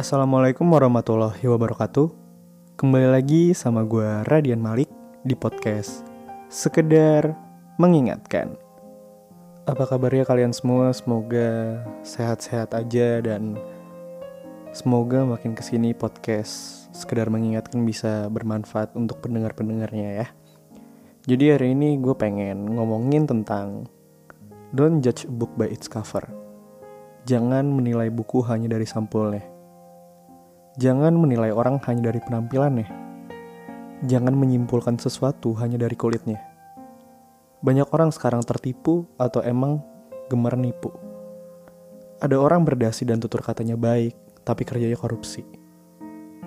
[0.00, 2.08] Assalamualaikum warahmatullahi wabarakatuh.
[2.80, 4.88] Kembali lagi sama gue Radian Malik
[5.28, 6.08] di podcast
[6.48, 7.36] Sekedar
[7.76, 8.56] Mengingatkan.
[9.68, 10.88] Apa kabarnya kalian semua?
[10.96, 13.60] Semoga sehat-sehat aja dan
[14.72, 20.26] Semoga makin ke sini podcast Sekedar Mengingatkan bisa bermanfaat untuk pendengar-pendengarnya ya.
[21.28, 23.84] Jadi hari ini gue pengen ngomongin tentang
[24.72, 26.24] Don't judge a book by its cover.
[27.28, 29.59] Jangan menilai buku hanya dari sampulnya
[30.80, 32.88] Jangan menilai orang hanya dari penampilannya.
[34.08, 36.40] Jangan menyimpulkan sesuatu hanya dari kulitnya.
[37.60, 39.84] Banyak orang sekarang tertipu atau emang
[40.32, 40.88] gemar nipu.
[42.24, 45.44] Ada orang berdasi dan tutur katanya baik, tapi kerjanya korupsi.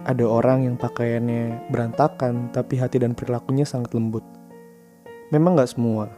[0.01, 4.25] Ada orang yang pakaiannya berantakan, tapi hati dan perilakunya sangat lembut.
[5.29, 6.09] Memang gak semua.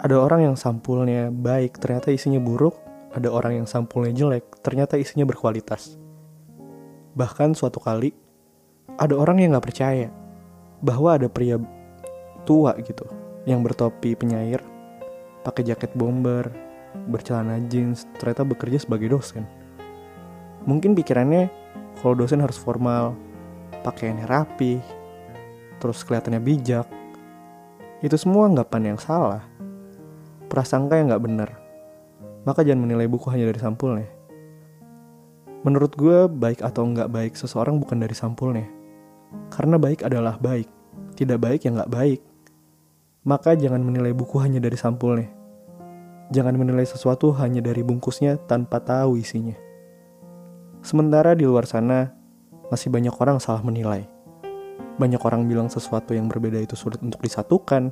[0.00, 2.72] Ada orang yang sampulnya baik, ternyata isinya buruk.
[3.12, 6.07] Ada orang yang sampulnya jelek, ternyata isinya berkualitas.
[7.18, 8.14] Bahkan suatu kali
[8.94, 10.06] ada orang yang gak percaya
[10.78, 11.58] bahwa ada pria
[12.46, 13.02] tua gitu
[13.42, 14.62] yang bertopi penyair,
[15.42, 16.46] pakai jaket bomber,
[17.10, 19.42] bercelana jeans, ternyata bekerja sebagai dosen.
[20.62, 21.50] Mungkin pikirannya
[21.98, 23.18] kalau dosen harus formal,
[23.82, 24.78] pakaiannya rapi,
[25.82, 26.86] terus kelihatannya bijak.
[27.98, 29.42] Itu semua anggapan yang salah.
[30.46, 31.50] Prasangka yang gak benar.
[32.46, 34.17] Maka jangan menilai buku hanya dari sampulnya.
[35.66, 38.66] Menurut gue, baik atau nggak baik seseorang bukan dari sampulnya.
[39.50, 40.70] Karena baik adalah baik,
[41.18, 42.20] tidak baik yang nggak baik.
[43.26, 45.26] Maka jangan menilai buku hanya dari sampulnya.
[46.30, 49.58] Jangan menilai sesuatu hanya dari bungkusnya tanpa tahu isinya.
[50.78, 52.14] Sementara di luar sana,
[52.70, 54.06] masih banyak orang salah menilai.
[55.02, 57.90] Banyak orang bilang sesuatu yang berbeda itu sulit untuk disatukan.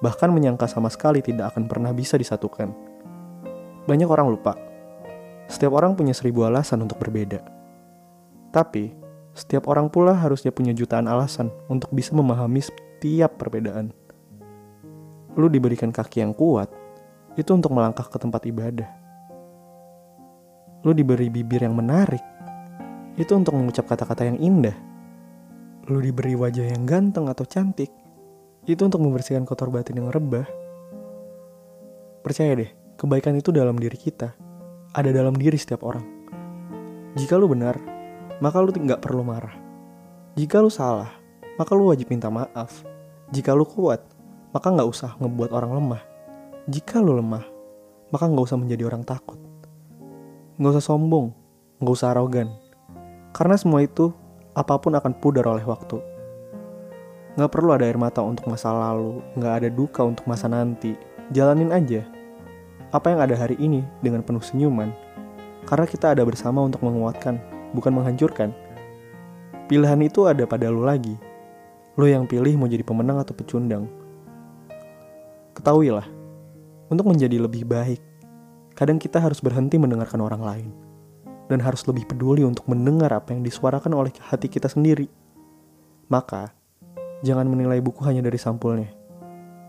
[0.00, 2.72] Bahkan menyangka sama sekali tidak akan pernah bisa disatukan.
[3.84, 4.65] Banyak orang lupa
[5.46, 7.38] setiap orang punya seribu alasan untuk berbeda.
[8.50, 8.90] Tapi,
[9.30, 13.94] setiap orang pula harusnya punya jutaan alasan untuk bisa memahami setiap perbedaan.
[15.38, 16.66] Lu diberikan kaki yang kuat,
[17.38, 18.90] itu untuk melangkah ke tempat ibadah.
[20.82, 22.22] Lu diberi bibir yang menarik,
[23.14, 24.74] itu untuk mengucap kata-kata yang indah.
[25.86, 27.92] Lu diberi wajah yang ganteng atau cantik,
[28.66, 30.48] itu untuk membersihkan kotor batin yang rebah.
[32.26, 34.45] Percaya deh, kebaikan itu dalam diri kita
[34.96, 36.00] ada dalam diri setiap orang.
[37.20, 37.76] Jika lu benar,
[38.40, 39.52] maka lu tidak perlu marah.
[40.40, 41.12] Jika lu salah,
[41.60, 42.80] maka lu wajib minta maaf.
[43.28, 44.00] Jika lu kuat,
[44.56, 46.02] maka nggak usah ngebuat orang lemah.
[46.72, 47.44] Jika lu lemah,
[48.08, 49.36] maka nggak usah menjadi orang takut.
[50.56, 51.36] Nggak usah sombong,
[51.84, 52.48] nggak usah arogan.
[53.36, 54.16] Karena semua itu,
[54.56, 56.00] apa pun akan pudar oleh waktu.
[57.36, 60.96] Nggak perlu ada air mata untuk masa lalu, nggak ada duka untuk masa nanti.
[61.36, 62.15] Jalanin aja
[62.96, 64.88] apa yang ada hari ini dengan penuh senyuman,
[65.68, 67.36] karena kita ada bersama untuk menguatkan,
[67.76, 68.56] bukan menghancurkan.
[69.68, 71.12] Pilihan itu ada pada lo lagi.
[72.00, 73.84] Lo yang pilih mau jadi pemenang atau pecundang.
[75.52, 76.08] Ketahuilah,
[76.88, 78.00] untuk menjadi lebih baik,
[78.72, 80.70] kadang kita harus berhenti mendengarkan orang lain.
[81.52, 85.06] Dan harus lebih peduli untuk mendengar apa yang disuarakan oleh hati kita sendiri.
[86.10, 86.50] Maka,
[87.22, 88.90] jangan menilai buku hanya dari sampulnya.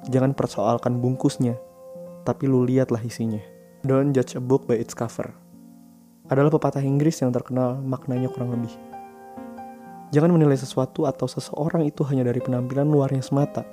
[0.09, 1.53] Jangan persoalkan bungkusnya,
[2.27, 3.39] tapi lu lihatlah isinya.
[3.87, 5.31] Don't judge a book by its cover.
[6.27, 8.75] Adalah pepatah Inggris yang terkenal maknanya kurang lebih.
[10.11, 13.63] Jangan menilai sesuatu atau seseorang itu hanya dari penampilan luarnya semata.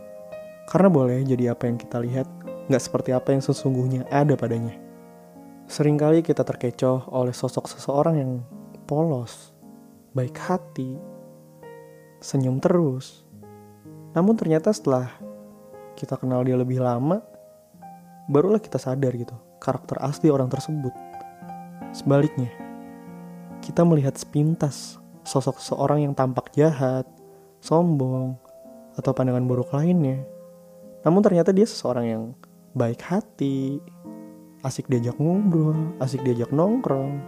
[0.70, 2.30] Karena boleh jadi apa yang kita lihat,
[2.70, 4.78] nggak seperti apa yang sesungguhnya ada padanya.
[5.66, 8.32] Seringkali kita terkecoh oleh sosok seseorang yang
[8.86, 9.50] polos,
[10.14, 10.94] baik hati,
[12.22, 13.26] senyum terus.
[14.14, 15.10] Namun ternyata setelah
[15.98, 17.33] kita kenal dia lebih lama,
[18.28, 20.92] barulah kita sadar gitu karakter asli orang tersebut.
[21.96, 22.52] Sebaliknya,
[23.64, 27.08] kita melihat sepintas sosok seorang yang tampak jahat,
[27.64, 28.36] sombong,
[28.96, 30.20] atau pandangan buruk lainnya.
[31.04, 32.22] Namun ternyata dia seseorang yang
[32.76, 33.80] baik hati,
[34.60, 37.20] asik diajak ngobrol, asik diajak nongkrong.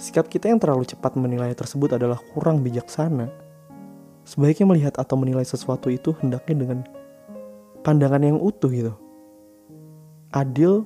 [0.00, 3.30] Sikap kita yang terlalu cepat menilai tersebut adalah kurang bijaksana.
[4.24, 6.78] Sebaiknya melihat atau menilai sesuatu itu hendaknya dengan
[7.84, 9.03] pandangan yang utuh gitu
[10.34, 10.82] adil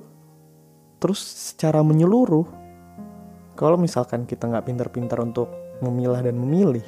[1.01, 2.45] terus secara menyeluruh.
[3.57, 5.49] Kalau misalkan kita nggak pintar-pintar untuk
[5.83, 6.85] memilah dan memilih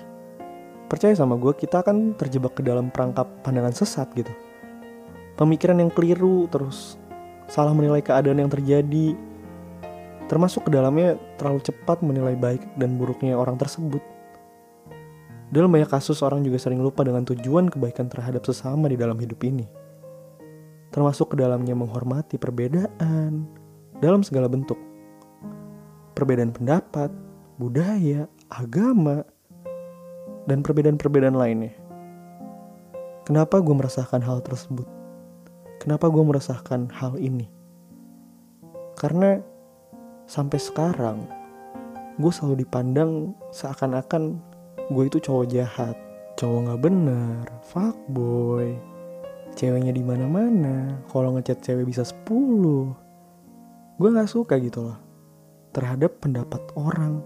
[0.88, 4.32] percaya sama gue kita akan terjebak ke dalam perangkap pandangan sesat gitu.
[5.36, 7.02] Pemikiran yang keliru terus
[7.50, 9.18] salah menilai keadaan yang terjadi
[10.30, 14.00] termasuk ke dalamnya terlalu cepat menilai baik dan buruknya orang tersebut.
[15.52, 19.44] Dalam banyak kasus orang juga sering lupa dengan tujuan kebaikan terhadap sesama di dalam hidup
[19.44, 19.81] ini
[20.92, 23.48] termasuk ke dalamnya menghormati perbedaan
[24.04, 24.78] dalam segala bentuk.
[26.14, 27.10] Perbedaan pendapat,
[27.56, 29.24] budaya, agama,
[30.46, 31.74] dan perbedaan-perbedaan lainnya.
[33.24, 34.86] Kenapa gue merasakan hal tersebut?
[35.80, 37.48] Kenapa gue merasakan hal ini?
[39.00, 39.40] Karena
[40.28, 41.26] sampai sekarang
[42.20, 44.38] gue selalu dipandang seakan-akan
[44.92, 45.96] gue itu cowok jahat,
[46.36, 48.76] cowok nggak bener, fuckboy,
[49.62, 51.06] ceweknya di mana-mana.
[51.06, 52.26] Kalau ngechat cewek bisa 10
[54.02, 54.98] gue nggak suka gitu loh
[55.70, 57.22] terhadap pendapat orang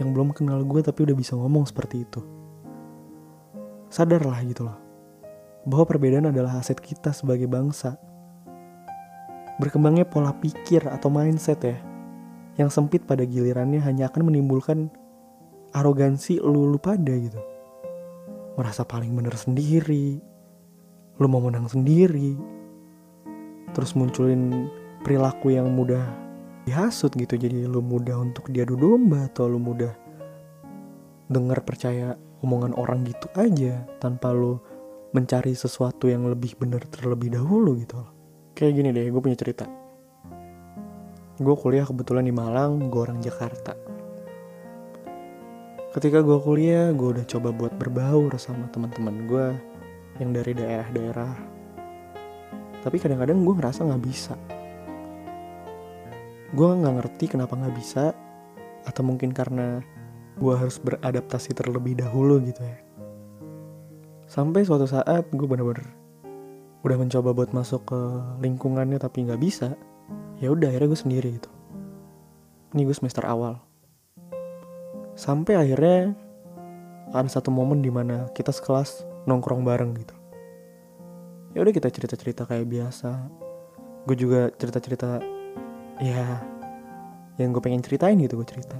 [0.00, 2.24] yang belum kenal gue tapi udah bisa ngomong seperti itu.
[3.92, 4.80] Sadarlah gitu loh
[5.68, 8.00] bahwa perbedaan adalah aset kita sebagai bangsa.
[9.60, 11.76] Berkembangnya pola pikir atau mindset ya
[12.56, 14.88] yang sempit pada gilirannya hanya akan menimbulkan
[15.76, 17.38] arogansi lu lu pada gitu.
[18.56, 20.33] Merasa paling bener sendiri.
[21.18, 22.34] Lu mau menang sendiri.
[23.74, 24.70] Terus munculin
[25.02, 26.02] perilaku yang mudah
[26.66, 27.34] dihasut gitu.
[27.34, 29.92] Jadi lu mudah untuk diadu domba atau lu mudah
[31.30, 32.14] dengar percaya
[32.44, 34.60] omongan orang gitu aja tanpa lu
[35.14, 38.10] mencari sesuatu yang lebih bener terlebih dahulu gitu loh.
[38.54, 39.66] Kayak gini deh, gue punya cerita.
[41.38, 43.74] Gue kuliah kebetulan di Malang, gue orang Jakarta
[45.94, 49.46] ketika gue kuliah gue udah coba buat berbaur sama teman-teman gue
[50.22, 51.34] yang dari daerah-daerah.
[52.84, 54.34] Tapi kadang-kadang gue ngerasa nggak bisa.
[56.54, 58.14] Gue nggak ngerti kenapa nggak bisa
[58.84, 59.80] atau mungkin karena
[60.38, 62.78] gue harus beradaptasi terlebih dahulu gitu ya.
[64.28, 65.86] Sampai suatu saat gue bener-bener
[66.84, 68.00] udah mencoba buat masuk ke
[68.44, 69.72] lingkungannya tapi nggak bisa
[70.36, 71.50] ya udah akhirnya gue sendiri gitu.
[72.76, 73.56] Ini gue semester awal.
[75.14, 76.12] Sampai akhirnya
[77.14, 80.16] ada satu momen di mana kita sekelas nongkrong bareng gitu.
[81.54, 83.10] Ya udah kita cerita cerita kayak biasa.
[84.04, 85.08] Gue juga cerita cerita
[86.02, 86.42] ya
[87.38, 88.76] yang gue pengen ceritain gitu gue cerita.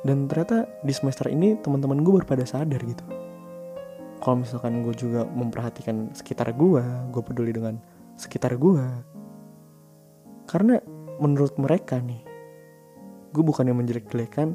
[0.00, 3.04] Dan ternyata di semester ini teman-teman gue berpada sadar gitu.
[4.20, 7.80] Kalau misalkan gue juga memperhatikan sekitar gue gue peduli dengan
[8.20, 8.84] sekitar gue
[10.44, 10.76] karena
[11.22, 12.20] menurut mereka nih
[13.30, 14.52] gue bukan yang menjelek-jelekan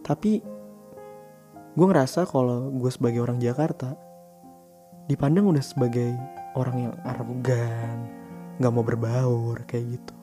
[0.00, 0.40] tapi
[1.70, 3.94] gue ngerasa kalau gue sebagai orang Jakarta
[5.06, 6.18] dipandang udah sebagai
[6.58, 8.10] orang yang arogan,
[8.58, 10.14] nggak mau berbaur kayak gitu.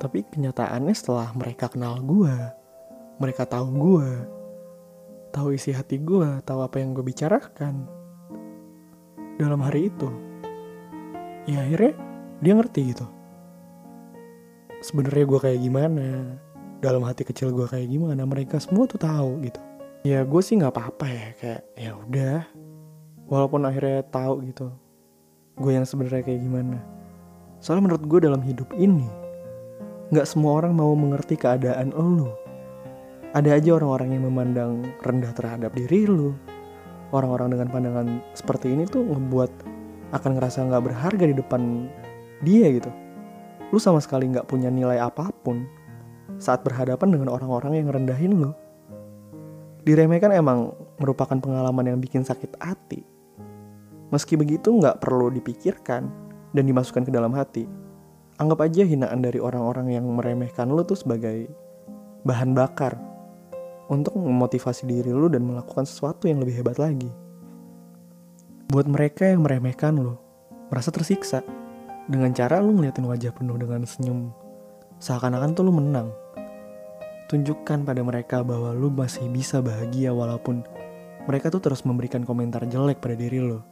[0.00, 2.32] Tapi kenyataannya setelah mereka kenal gue,
[3.20, 4.10] mereka tahu gue,
[5.32, 7.84] tahu isi hati gue, tahu apa yang gue bicarakan
[9.36, 10.08] dalam hari itu,
[11.48, 11.92] ya akhirnya
[12.40, 13.06] dia ngerti gitu.
[14.80, 16.06] Sebenarnya gue kayak gimana,
[16.80, 19.71] dalam hati kecil gue kayak gimana mereka semua tuh tahu gitu
[20.02, 22.40] ya gue sih nggak apa-apa ya kayak ya udah.
[23.26, 24.68] Walaupun akhirnya tahu gitu
[25.56, 26.78] gue yang sebenarnya kayak gimana.
[27.62, 29.22] Soalnya menurut gue dalam hidup ini
[30.12, 32.36] nggak semua orang mau mengerti keadaan lo
[33.32, 36.36] ada aja orang-orang yang memandang rendah terhadap diri lo
[37.16, 38.06] orang-orang dengan pandangan
[38.36, 39.48] seperti ini tuh membuat
[40.12, 41.88] akan ngerasa nggak berharga di depan
[42.44, 42.92] dia gitu.
[43.72, 45.64] Lu sama sekali nggak punya nilai apa pun
[46.36, 48.52] saat berhadapan dengan orang-orang yang rendahin lo.
[49.82, 53.02] Diremehkan emang merupakan pengalaman yang bikin sakit hati.
[54.14, 56.06] Meski begitu nggak perlu dipikirkan
[56.54, 57.66] dan dimasukkan ke dalam hati.
[58.38, 61.50] Anggap aja hinaan dari orang-orang yang meremehkan lo tuh sebagai
[62.22, 62.94] bahan bakar
[63.90, 67.10] untuk memotivasi diri lo dan melakukan sesuatu yang lebih hebat lagi.
[68.70, 70.16] Buat mereka yang meremehkan lo,
[70.70, 71.42] merasa tersiksa
[72.06, 74.30] dengan cara lo ngeliatin wajah penuh dengan senyum
[75.02, 76.14] seakan-akan tuh lu menang
[77.32, 80.60] tunjukkan pada mereka bahwa lu masih bisa bahagia walaupun
[81.24, 83.64] mereka tuh terus memberikan komentar jelek pada diri lo.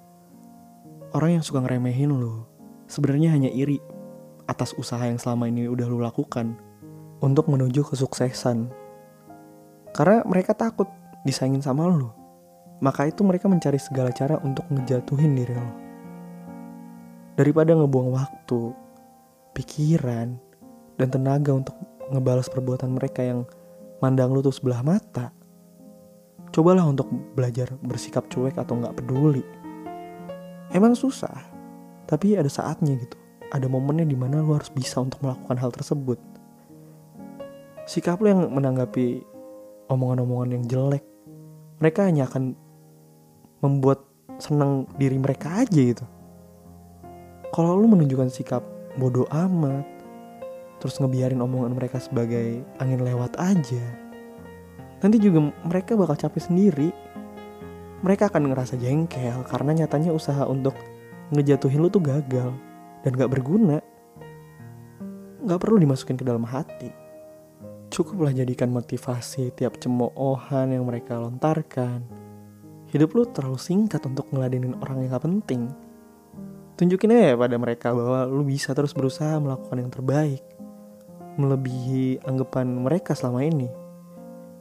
[1.12, 2.48] Orang yang suka ngeremehin lo
[2.88, 3.76] sebenarnya hanya iri
[4.48, 6.56] atas usaha yang selama ini udah lu lakukan
[7.20, 8.72] untuk menuju kesuksesan.
[9.92, 10.88] Karena mereka takut
[11.28, 12.16] disaingin sama lo.
[12.80, 15.72] Maka itu mereka mencari segala cara untuk ngejatuhin diri lo.
[17.36, 18.72] Daripada ngebuang waktu,
[19.52, 20.40] pikiran,
[20.96, 21.76] dan tenaga untuk
[22.10, 23.46] ngebalas perbuatan mereka yang
[24.02, 25.30] mandang lu tuh sebelah mata.
[26.50, 27.06] Cobalah untuk
[27.38, 29.46] belajar bersikap cuek atau nggak peduli.
[30.74, 31.34] Emang susah,
[32.10, 33.14] tapi ada saatnya gitu.
[33.50, 36.18] Ada momennya di mana lu harus bisa untuk melakukan hal tersebut.
[37.86, 39.22] Sikap lu yang menanggapi
[39.90, 41.02] omongan-omongan yang jelek,
[41.82, 42.54] mereka hanya akan
[43.62, 44.06] membuat
[44.38, 46.06] senang diri mereka aja gitu.
[47.50, 48.62] Kalau lu menunjukkan sikap
[48.94, 49.99] bodoh amat,
[50.80, 53.84] terus ngebiarin omongan mereka sebagai angin lewat aja
[55.04, 56.88] nanti juga mereka bakal capek sendiri
[58.00, 60.72] mereka akan ngerasa jengkel karena nyatanya usaha untuk
[61.36, 62.50] ngejatuhin lu tuh gagal
[63.04, 63.78] dan gak berguna
[65.44, 67.00] gak perlu dimasukin ke dalam hati
[67.90, 72.06] Cukuplah jadikan motivasi tiap cemoohan yang mereka lontarkan.
[72.94, 75.74] Hidup lu terlalu singkat untuk ngeladenin orang yang gak penting.
[76.78, 80.38] Tunjukin aja pada mereka bahwa lu bisa terus berusaha melakukan yang terbaik.
[81.38, 83.70] Melebihi anggapan mereka selama ini.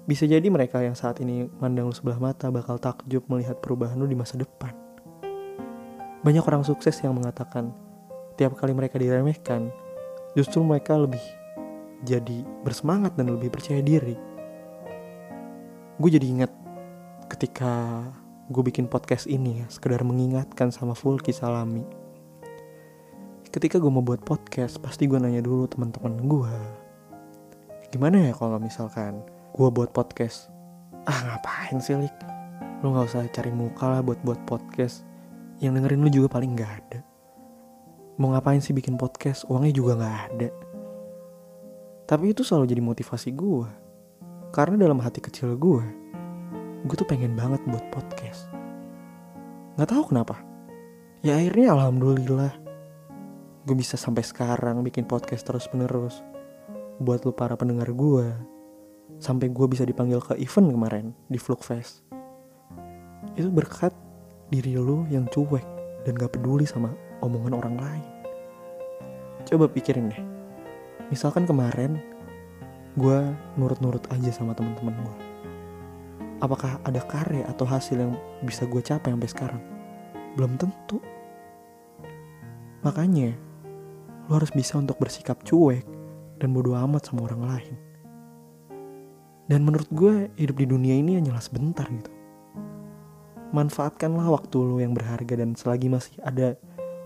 [0.09, 4.09] Bisa jadi mereka yang saat ini mandang lu sebelah mata bakal takjub melihat perubahan lu
[4.09, 4.73] di masa depan.
[6.25, 7.71] Banyak orang sukses yang mengatakan,
[8.35, 9.71] tiap kali mereka diremehkan,
[10.33, 11.21] justru mereka lebih
[12.03, 14.17] jadi bersemangat dan lebih percaya diri.
[15.99, 16.51] Gue jadi ingat
[17.29, 18.03] ketika
[18.49, 21.98] gue bikin podcast ini ya, sekedar mengingatkan sama Fulki Salami.
[23.49, 26.53] Ketika gue mau buat podcast, pasti gue nanya dulu teman-teman gue.
[27.89, 29.25] Gimana ya kalau misalkan
[29.57, 30.53] gue buat podcast?
[31.09, 32.13] Ah ngapain sih Lik?
[32.85, 35.01] Lu gak usah cari muka lah buat buat podcast.
[35.65, 37.01] Yang dengerin lu juga paling gak ada.
[38.21, 39.49] Mau ngapain sih bikin podcast?
[39.49, 40.49] Uangnya juga gak ada.
[42.05, 43.65] Tapi itu selalu jadi motivasi gue
[44.53, 45.85] karena dalam hati kecil gue
[46.85, 48.45] gue tuh pengen banget buat podcast.
[49.73, 50.37] Gak tahu kenapa.
[51.25, 52.58] Ya akhirnya alhamdulillah
[53.63, 56.23] gue bisa sampai sekarang bikin podcast terus menerus
[56.99, 58.27] buat lu para pendengar gue
[59.19, 62.03] sampai gue bisa dipanggil ke event kemarin di Flugfest
[63.35, 63.91] itu berkat
[64.51, 65.65] diri lo yang cuek
[66.07, 68.05] dan gak peduli sama omongan orang lain.
[69.43, 70.23] Coba pikirin deh.
[71.11, 71.99] Misalkan kemarin
[72.95, 73.19] gue
[73.59, 75.29] nurut-nurut aja sama teman-teman gue
[76.39, 79.61] apakah ada karya atau hasil yang bisa gue capai sampai sekarang?
[80.35, 81.03] Belum tentu.
[82.83, 83.35] Makanya
[84.29, 85.83] lo harus bisa untuk bersikap cuek
[86.37, 87.89] dan bodoh amat sama orang lain
[89.49, 92.13] dan menurut gue hidup di dunia ini hanyalah sebentar gitu.
[93.49, 96.53] Manfaatkanlah waktu lo yang berharga dan selagi masih ada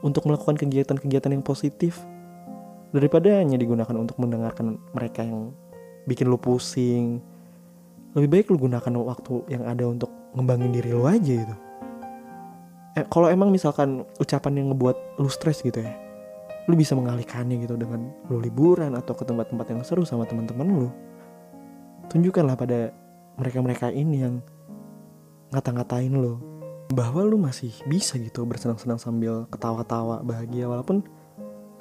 [0.04, 2.04] untuk melakukan kegiatan-kegiatan yang positif
[2.92, 5.56] daripada hanya digunakan untuk mendengarkan mereka yang
[6.04, 7.24] bikin lo pusing.
[8.12, 11.56] Lebih baik lo gunakan waktu yang ada untuk ngembangin diri lo aja gitu.
[13.00, 15.96] Eh, kalau emang misalkan ucapan yang ngebuat lo stres gitu ya,
[16.64, 20.90] lo bisa mengalihkannya gitu dengan lo liburan atau ke tempat-tempat yang seru sama teman-teman lo
[22.08, 22.92] tunjukkanlah pada
[23.40, 24.36] mereka-mereka ini yang
[25.54, 26.54] ngata-ngatain lo
[26.94, 31.02] bahwa lu masih bisa gitu bersenang-senang sambil ketawa-tawa bahagia walaupun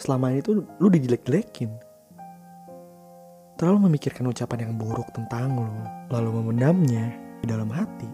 [0.00, 1.68] selama ini tuh lu dijelek-jelekin.
[3.60, 5.70] Terlalu memikirkan ucapan yang buruk tentang lo
[6.10, 7.12] lalu memendamnya
[7.44, 8.08] di dalam hati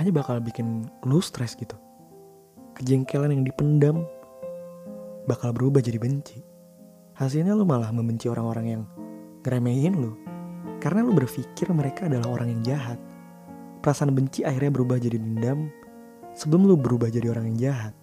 [0.00, 1.74] hanya bakal bikin lu stres gitu.
[2.78, 4.06] Kejengkelan yang dipendam
[5.28, 6.40] bakal berubah jadi benci
[7.18, 8.82] hasilnya lu malah membenci orang-orang yang
[9.42, 10.14] ngeremehin lu
[10.78, 12.98] karena lu berpikir mereka adalah orang yang jahat.
[13.82, 15.66] Perasaan benci akhirnya berubah jadi dendam.
[16.38, 17.94] Sebelum lu berubah jadi orang yang jahat,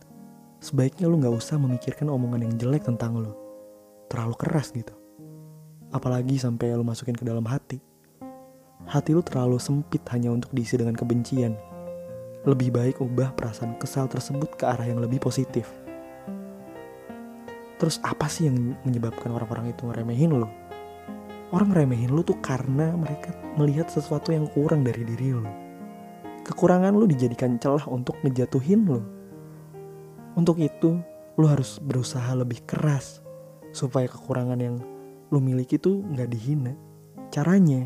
[0.59, 3.31] sebaiknya lu gak usah memikirkan omongan yang jelek tentang lu.
[4.11, 4.91] Terlalu keras gitu.
[5.95, 7.79] Apalagi sampai lu masukin ke dalam hati.
[8.91, 11.55] Hati lu terlalu sempit hanya untuk diisi dengan kebencian.
[12.43, 15.84] Lebih baik ubah perasaan kesal tersebut ke arah yang lebih positif.
[17.85, 20.49] Terus apa sih yang menyebabkan orang-orang itu ngeremehin lu?
[21.53, 23.29] orang remehin lu tuh karena mereka
[23.61, 25.45] melihat sesuatu yang kurang dari diri lu.
[26.41, 29.05] Kekurangan lu dijadikan celah untuk ngejatuhin lu.
[30.33, 30.97] Untuk itu,
[31.37, 33.21] lu harus berusaha lebih keras
[33.69, 34.81] supaya kekurangan yang
[35.29, 36.73] lu miliki tuh nggak dihina.
[37.29, 37.85] Caranya,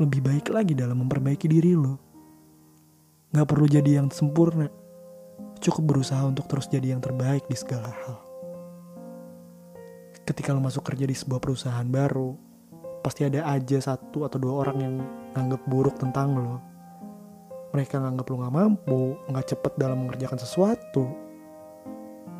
[0.00, 2.00] lebih baik lagi dalam memperbaiki diri lu.
[3.36, 4.72] Gak perlu jadi yang sempurna,
[5.60, 8.31] cukup berusaha untuk terus jadi yang terbaik di segala hal
[10.22, 12.34] ketika lo masuk kerja di sebuah perusahaan baru,
[13.02, 14.94] pasti ada aja satu atau dua orang yang
[15.34, 16.56] nganggap buruk tentang lo.
[17.74, 19.00] Mereka nganggap lo gak mampu,
[19.32, 21.04] gak cepet dalam mengerjakan sesuatu.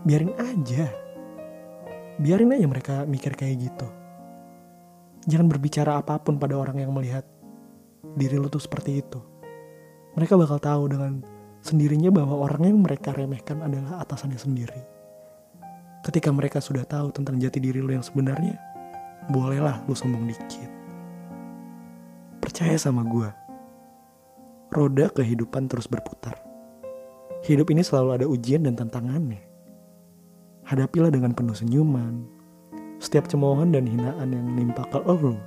[0.06, 0.86] Biarin aja.
[2.20, 3.88] Biarin aja mereka mikir kayak gitu.
[5.26, 7.24] Jangan berbicara apa pun pada orang yang melihat
[8.18, 9.18] diri lo tuh seperti itu.
[10.18, 11.24] Mereka bakal tahu dengan
[11.64, 14.91] sendirinya bahwa orang yang mereka remehkan adalah atasannya sendiri.
[16.02, 18.59] Ketika mereka sudah tahu tentang jati diri lu yang sebenarnya,
[19.30, 20.66] bolehlah lu sombong dikit.
[22.42, 23.30] Percaya sama gue,
[24.75, 26.35] roda kehidupan terus berputar.
[27.47, 29.47] Hidup ini selalu ada ujian dan tantangannya.
[30.66, 32.26] Hadapilah dengan penuh senyuman.
[32.99, 35.38] Setiap cemoohan dan hinaan yang menimpa ke lo,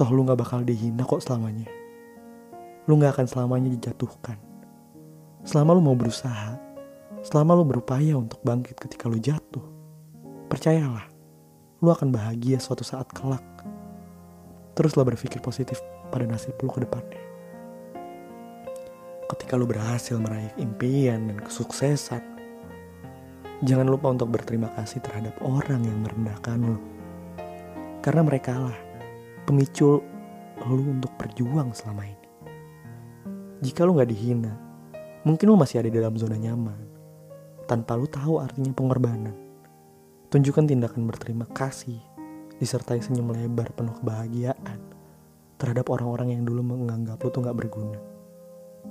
[0.00, 1.68] toh lu gak bakal dihina kok selamanya.
[2.88, 4.40] Lu gak akan selamanya dijatuhkan.
[5.44, 6.56] Selama lu mau berusaha,
[7.24, 9.64] Selama lo berupaya untuk bangkit ketika lo jatuh,
[10.52, 11.08] percayalah,
[11.80, 13.40] lo akan bahagia suatu saat kelak.
[14.76, 15.80] Teruslah berpikir positif
[16.12, 17.22] pada nasib lo ke depannya.
[19.24, 22.20] Ketika lo berhasil meraih impian dan kesuksesan,
[23.64, 26.76] jangan lupa untuk berterima kasih terhadap orang yang merendahkan lo.
[28.04, 28.76] Karena mereka lah
[29.48, 30.04] pemicu
[30.68, 32.28] lu untuk berjuang selama ini.
[33.64, 34.52] Jika lu gak dihina,
[35.24, 36.83] mungkin lu masih ada di dalam zona nyaman.
[37.64, 39.32] Tanpa lu tahu artinya pengorbanan.
[40.28, 41.96] Tunjukkan tindakan berterima kasih,
[42.60, 44.78] disertai senyum lebar penuh kebahagiaan
[45.56, 47.96] terhadap orang-orang yang dulu menganggap lu tuh gak berguna.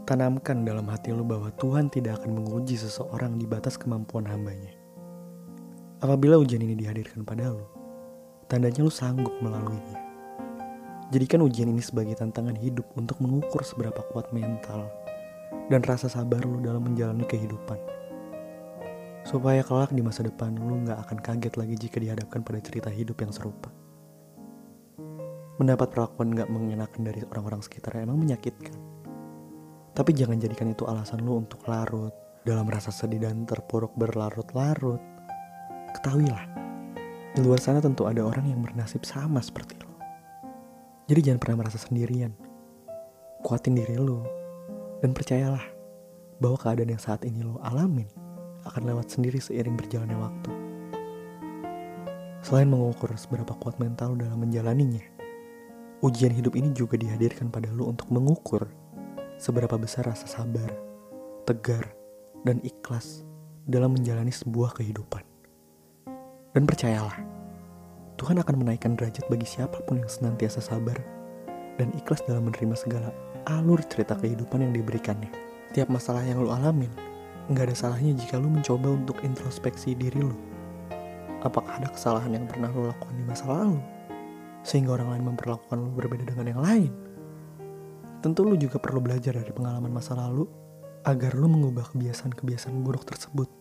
[0.10, 4.74] Tanamkan dalam hati lu bahwa Tuhan tidak akan menguji seseorang di batas kemampuan hambanya.
[6.01, 7.63] Apabila ujian ini dihadirkan pada lu,
[8.50, 10.01] tandanya lu sanggup melaluinya.
[11.13, 14.89] Jadikan ujian ini sebagai tantangan hidup untuk mengukur seberapa kuat mental
[15.70, 18.02] dan rasa sabar lu dalam menjalani kehidupan.
[19.24, 23.20] Supaya kelak di masa depan lu gak akan kaget lagi jika dihadapkan pada cerita hidup
[23.24, 23.72] yang serupa.
[25.58, 28.75] Mendapat perlakuan gak mengenakan dari orang-orang sekitar emang menyakitkan.
[29.94, 32.12] Tapi jangan jadikan itu alasan lu untuk larut
[32.44, 35.13] dalam rasa sedih dan terpuruk berlarut-larut
[35.94, 36.50] Ketahuilah,
[37.38, 39.94] di luar sana tentu ada orang yang bernasib sama seperti lo.
[41.06, 42.34] Jadi jangan pernah merasa sendirian.
[43.46, 44.25] Kuatin diri lo.
[45.06, 45.62] Dan percayalah
[46.42, 48.23] bahwa keadaan yang saat ini lo alamin
[48.67, 50.51] akan lewat sendiri seiring berjalannya waktu.
[52.43, 55.03] Selain mengukur seberapa kuat mental dalam menjalaninya,
[56.03, 58.67] ujian hidup ini juga dihadirkan pada lo untuk mengukur
[59.39, 60.67] seberapa besar rasa sabar,
[61.48, 61.88] tegar,
[62.43, 63.24] dan ikhlas
[63.63, 65.24] dalam menjalani sebuah kehidupan.
[66.51, 67.15] Dan percayalah,
[68.20, 71.00] Tuhan akan menaikkan derajat bagi siapa pun yang senantiasa sabar
[71.79, 73.10] dan ikhlas dalam menerima segala
[73.50, 75.32] alur cerita kehidupan yang diberikannya.
[75.74, 76.91] Tiap masalah yang lu alamin,
[77.51, 80.35] nggak ada salahnya jika lu mencoba untuk introspeksi diri lu.
[81.43, 83.79] Apakah ada kesalahan yang pernah lu lakukan di masa lalu?
[84.63, 86.91] Sehingga orang lain memperlakukan lu berbeda dengan yang lain.
[88.23, 90.47] Tentu lu juga perlu belajar dari pengalaman masa lalu
[91.03, 93.51] agar lu mengubah kebiasaan-kebiasaan buruk tersebut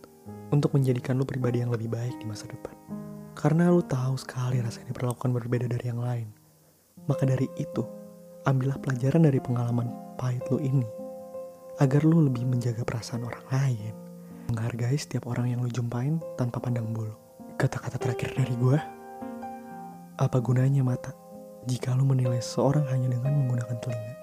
[0.54, 2.78] untuk menjadikan lu pribadi yang lebih baik di masa depan.
[3.34, 6.30] Karena lu tahu sekali rasanya diperlakukan berbeda dari yang lain.
[7.10, 7.82] Maka dari itu,
[8.46, 11.01] ambillah pelajaran dari pengalaman pahit lu ini.
[11.80, 13.94] Agar lu lebih menjaga perasaan orang lain.
[14.52, 17.16] Menghargai setiap orang yang lu jumpain tanpa pandang bulu.
[17.56, 18.78] Kata-kata terakhir dari gue,
[20.20, 21.16] apa gunanya mata
[21.64, 24.16] jika lu menilai seorang hanya dengan menggunakan telinga?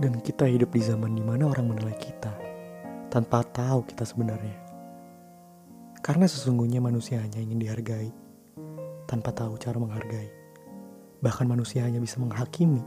[0.00, 2.32] Dan kita hidup di zaman di mana orang menilai kita
[3.12, 4.56] tanpa tahu kita sebenarnya.
[6.00, 8.08] Karena sesungguhnya manusia hanya ingin dihargai,
[9.04, 10.32] tanpa tahu cara menghargai.
[11.20, 12.80] Bahkan manusia hanya bisa menghakimi,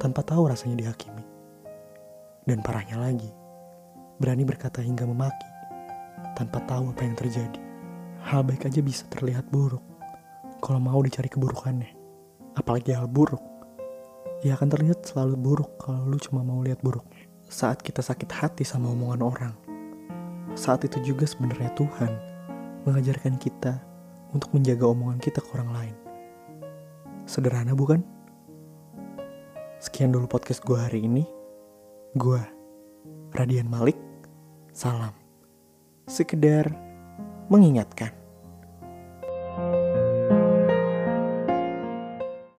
[0.00, 1.29] tanpa tahu rasanya dihakimi.
[2.48, 3.28] Dan parahnya lagi,
[4.16, 5.48] berani berkata hingga memaki,
[6.36, 7.60] tanpa tahu apa yang terjadi.
[8.20, 9.82] Hal baik aja bisa terlihat buruk,
[10.60, 11.92] kalau mau dicari keburukannya.
[12.56, 13.40] Apalagi hal buruk,
[14.44, 17.28] ya akan terlihat selalu buruk kalau lu cuma mau lihat buruknya.
[17.50, 19.54] Saat kita sakit hati sama omongan orang,
[20.54, 22.12] saat itu juga sebenarnya Tuhan
[22.86, 23.80] mengajarkan kita
[24.30, 25.96] untuk menjaga omongan kita ke orang lain.
[27.26, 28.02] Sederhana bukan?
[29.80, 31.39] Sekian dulu podcast gue hari ini.
[32.10, 32.42] Gue,
[33.30, 33.94] Radian Malik,
[34.74, 35.14] salam.
[36.10, 36.66] Sekedar
[37.46, 38.10] mengingatkan.